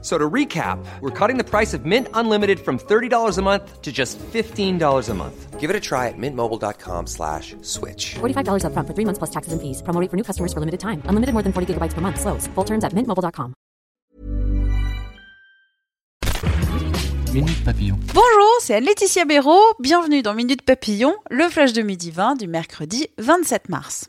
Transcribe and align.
So 0.00 0.16
to 0.16 0.30
recap, 0.30 0.78
we're 1.00 1.10
cutting 1.10 1.38
the 1.38 1.44
price 1.44 1.74
of 1.74 1.84
Mint 1.84 2.06
Unlimited 2.14 2.60
from 2.60 2.78
$30 2.78 3.36
a 3.36 3.42
month 3.42 3.82
to 3.82 3.90
just 3.90 4.16
$15 4.32 5.08
a 5.08 5.14
month. 5.14 5.58
Give 5.58 5.70
it 5.70 5.74
a 5.74 5.80
try 5.80 6.06
at 6.06 6.14
mintmobile.com 6.16 7.08
slash 7.08 7.56
switch. 7.62 8.14
$45 8.20 8.62
upfront 8.62 8.86
for 8.86 8.94
three 8.94 9.04
months 9.04 9.18
plus 9.18 9.30
taxes 9.30 9.52
and 9.52 9.60
fees. 9.60 9.82
Promo 9.82 10.00
rate 10.00 10.08
for 10.08 10.16
new 10.16 10.22
customers 10.22 10.52
for 10.52 10.60
limited 10.60 10.78
time. 10.78 11.02
Unlimited 11.06 11.32
more 11.34 11.42
than 11.42 11.52
40 11.52 11.74
gigabytes 11.74 11.94
per 11.94 12.00
month. 12.00 12.20
Slows. 12.20 12.46
Full 12.54 12.64
terms 12.64 12.84
at 12.84 12.92
mintmobile.com. 12.94 13.54
Minute 17.34 17.62
Papillon. 17.64 17.98
Bonjour, 18.14 18.50
c'est 18.60 18.74
Anne-Laetitia 18.74 19.24
Béraud. 19.24 19.74
Bienvenue 19.80 20.22
dans 20.22 20.32
Minute 20.32 20.62
Papillon, 20.62 21.14
le 21.30 21.48
flash 21.48 21.72
de 21.74 21.82
midi 21.82 22.10
20 22.10 22.36
du 22.36 22.46
mercredi 22.48 23.08
27 23.18 23.68
mars. 23.68 24.08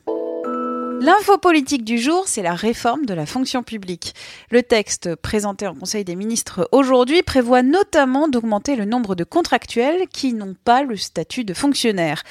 L'info 1.02 1.38
politique 1.38 1.86
du 1.86 1.98
jour, 1.98 2.28
c'est 2.28 2.42
la 2.42 2.56
réforme 2.56 3.06
de 3.06 3.14
la 3.14 3.26
fonction 3.26 3.64
publique. 3.64 4.14
Le 4.52 4.64
texte 4.64 5.16
présenté 5.16 5.66
en 5.66 5.74
Conseil 5.74 6.04
des 6.04 6.18
ministres 6.18 6.68
aujourd'hui 6.74 7.24
prévoit 7.24 7.64
notamment 7.64 8.28
d'augmenter 8.28 8.76
le 8.76 8.84
nombre 8.84 9.16
de 9.16 9.24
contractuels 9.24 10.10
qui 10.10 10.34
n'ont 10.34 10.56
pas 10.66 10.84
le 10.84 10.98
statut 10.98 11.46
de 11.46 11.54
fonctionnaire. 11.54 12.24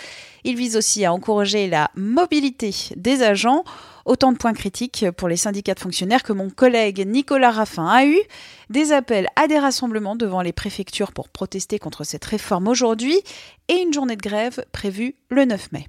Il 0.45 0.57
vise 0.57 0.77
aussi 0.77 1.07
à 1.07 1.15
encourager 1.15 1.67
la 1.67 1.91
mobilité 1.97 2.75
des 2.95 3.23
agents. 3.23 3.65
Autant 4.05 4.33
de 4.33 4.39
points 4.39 4.53
critiques 4.53 5.07
pour 5.17 5.29
les 5.29 5.37
syndicats 5.37 5.75
de 5.75 5.81
fonctionnaires 5.81 6.23
que 6.23 6.35
mon 6.35 6.51
collègue 6.51 7.07
Nicolas 7.07 7.53
Raffin 7.53 7.87
a 7.87 8.05
eu. 8.05 8.19
Des 8.69 8.93
appels 8.93 9.29
à 9.37 9.48
des 9.48 9.59
rassemblements 9.59 10.17
devant 10.17 10.43
les 10.43 10.53
préfectures 10.53 11.12
pour 11.12 11.31
protester 11.31 11.79
contre 11.79 12.05
cette 12.05 12.25
réforme 12.27 12.69
aujourd'hui 12.69 13.19
et 13.69 13.77
une 13.77 13.95
journée 13.95 14.17
de 14.17 14.23
grève 14.23 14.62
prévue 14.73 15.14
le 15.31 15.47
9 15.47 15.73
mai. 15.73 15.87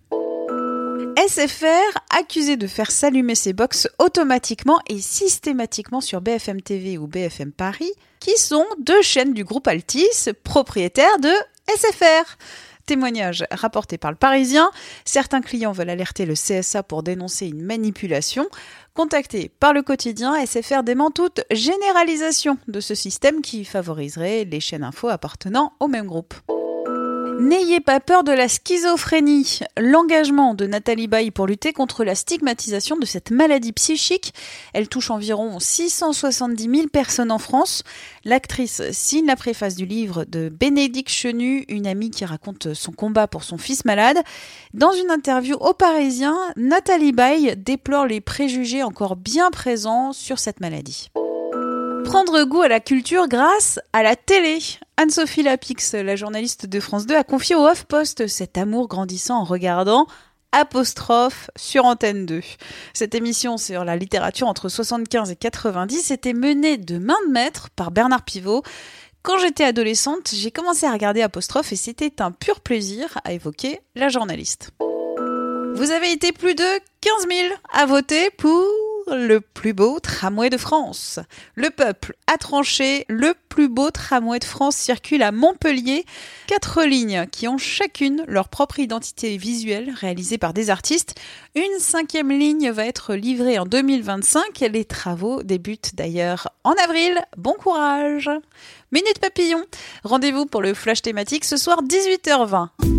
SFR, 1.27 1.97
accusé 2.17 2.55
de 2.55 2.65
faire 2.65 2.91
s'allumer 2.91 3.35
ses 3.35 3.51
box 3.51 3.89
automatiquement 3.99 4.79
et 4.87 4.99
systématiquement 4.99 5.99
sur 5.99 6.21
BFM 6.21 6.61
TV 6.61 6.97
ou 6.97 7.07
BFM 7.07 7.51
Paris, 7.51 7.91
qui 8.21 8.37
sont 8.37 8.65
deux 8.79 9.01
chaînes 9.01 9.33
du 9.33 9.43
groupe 9.43 9.67
Altis, 9.67 10.29
propriétaires 10.45 11.19
de 11.19 11.33
SFR. 11.75 12.37
Témoignage 12.85 13.43
rapporté 13.51 13.97
par 13.97 14.11
le 14.11 14.17
Parisien. 14.17 14.71
Certains 15.03 15.41
clients 15.41 15.73
veulent 15.73 15.89
alerter 15.89 16.25
le 16.25 16.35
CSA 16.35 16.83
pour 16.83 17.03
dénoncer 17.03 17.47
une 17.47 17.63
manipulation. 17.63 18.47
Contacté 18.93 19.51
par 19.59 19.73
le 19.73 19.81
quotidien, 19.81 20.33
SFR 20.45 20.83
dément 20.83 21.11
toute 21.11 21.41
généralisation 21.51 22.57
de 22.69 22.79
ce 22.79 22.95
système 22.95 23.41
qui 23.41 23.65
favoriserait 23.65 24.45
les 24.45 24.61
chaînes 24.61 24.85
info 24.85 25.09
appartenant 25.09 25.73
au 25.81 25.89
même 25.89 26.07
groupe. 26.07 26.33
N'ayez 27.39 27.79
pas 27.79 28.01
peur 28.01 28.25
de 28.25 28.33
la 28.33 28.49
schizophrénie. 28.49 29.59
L'engagement 29.77 30.55
de 30.55 30.67
Nathalie 30.67 31.07
Baye 31.07 31.31
pour 31.31 31.47
lutter 31.47 31.71
contre 31.71 32.03
la 32.03 32.13
stigmatisation 32.13 32.97
de 32.97 33.05
cette 33.05 33.31
maladie 33.31 33.71
psychique. 33.71 34.33
Elle 34.73 34.89
touche 34.89 35.09
environ 35.09 35.57
670 35.57 36.63
000 36.63 36.87
personnes 36.89 37.31
en 37.31 37.39
France. 37.39 37.83
L'actrice 38.25 38.81
signe 38.91 39.25
la 39.25 39.37
préface 39.37 39.75
du 39.75 39.85
livre 39.85 40.25
de 40.25 40.49
Bénédicte 40.49 41.11
Chenu, 41.11 41.63
une 41.69 41.87
amie 41.87 42.11
qui 42.11 42.25
raconte 42.25 42.73
son 42.73 42.91
combat 42.91 43.27
pour 43.27 43.43
son 43.43 43.57
fils 43.57 43.85
malade. 43.85 44.17
Dans 44.73 44.91
une 44.91 45.09
interview 45.09 45.55
au 45.55 45.73
Parisien, 45.73 46.37
Nathalie 46.57 47.13
Baye 47.13 47.55
déplore 47.55 48.05
les 48.05 48.19
préjugés 48.19 48.83
encore 48.83 49.15
bien 49.15 49.49
présents 49.49 50.11
sur 50.11 50.39
cette 50.39 50.59
maladie. 50.59 51.09
Prendre 52.05 52.43
goût 52.43 52.61
à 52.61 52.67
la 52.67 52.79
culture 52.79 53.27
grâce 53.27 53.79
à 53.93 54.03
la 54.03 54.15
télé. 54.15 54.59
Anne-Sophie 54.97 55.43
Lapix, 55.43 55.93
la 55.93 56.15
journaliste 56.15 56.65
de 56.65 56.79
France 56.79 57.05
2, 57.05 57.15
a 57.15 57.23
confié 57.23 57.55
au 57.55 57.67
HuffPost 57.67 58.27
cet 58.27 58.57
amour 58.57 58.87
grandissant 58.87 59.39
en 59.39 59.43
regardant 59.43 60.07
apostrophe 60.51 61.49
sur 61.55 61.85
Antenne 61.85 62.25
2. 62.25 62.41
Cette 62.93 63.15
émission 63.15 63.57
sur 63.57 63.85
la 63.85 63.95
littérature 63.95 64.47
entre 64.47 64.69
75 64.69 65.31
et 65.31 65.35
90 65.35 66.11
était 66.11 66.33
menée 66.33 66.77
de 66.77 66.97
main 66.97 67.17
de 67.27 67.31
maître 67.31 67.69
par 67.75 67.91
Bernard 67.91 68.23
Pivot. 68.23 68.63
Quand 69.21 69.37
j'étais 69.37 69.65
adolescente, 69.65 70.31
j'ai 70.33 70.51
commencé 70.51 70.85
à 70.85 70.91
regarder 70.91 71.21
apostrophe 71.21 71.71
et 71.71 71.75
c'était 71.75 72.21
un 72.21 72.31
pur 72.31 72.61
plaisir 72.61 73.19
à 73.23 73.33
évoquer 73.33 73.81
la 73.95 74.09
journaliste. 74.09 74.71
Vous 75.75 75.91
avez 75.91 76.11
été 76.11 76.31
plus 76.31 76.55
de 76.55 76.63
15 77.01 77.27
000 77.29 77.53
à 77.71 77.85
voter 77.85 78.31
pour 78.31 78.65
le 79.15 79.41
plus 79.41 79.73
beau 79.73 79.99
tramway 79.99 80.49
de 80.49 80.57
France. 80.57 81.19
Le 81.55 81.69
peuple 81.69 82.15
a 82.27 82.37
tranché, 82.37 83.05
le 83.07 83.33
plus 83.49 83.67
beau 83.67 83.91
tramway 83.91 84.39
de 84.39 84.45
France 84.45 84.75
circule 84.75 85.23
à 85.23 85.31
Montpellier. 85.31 86.05
Quatre 86.47 86.83
lignes 86.83 87.25
qui 87.31 87.47
ont 87.47 87.57
chacune 87.57 88.23
leur 88.27 88.49
propre 88.49 88.79
identité 88.79 89.37
visuelle 89.37 89.91
réalisée 89.95 90.37
par 90.37 90.53
des 90.53 90.69
artistes. 90.69 91.15
Une 91.55 91.79
cinquième 91.79 92.31
ligne 92.31 92.71
va 92.71 92.85
être 92.85 93.15
livrée 93.15 93.59
en 93.59 93.65
2025. 93.65 94.59
Les 94.71 94.85
travaux 94.85 95.43
débutent 95.43 95.95
d'ailleurs 95.95 96.49
en 96.63 96.73
avril. 96.83 97.19
Bon 97.37 97.53
courage 97.53 98.29
Minute 98.91 99.19
Papillon. 99.19 99.63
Rendez-vous 100.03 100.45
pour 100.45 100.61
le 100.61 100.73
flash 100.73 101.01
thématique 101.01 101.45
ce 101.45 101.57
soir 101.57 101.83
18h20. 101.83 102.98